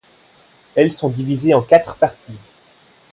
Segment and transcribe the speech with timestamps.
[0.73, 2.39] Elles sont divisées en quatre parties.